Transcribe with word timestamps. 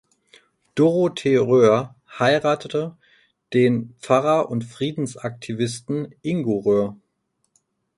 Dorothee 0.73 1.37
Roer 1.37 1.93
heiratete 2.17 2.97
den 3.53 3.93
Pfarrer 3.99 4.49
und 4.49 4.63
Friedensaktivisten 4.63 6.15
Ingo 6.23 6.57
Roer. 6.57 6.95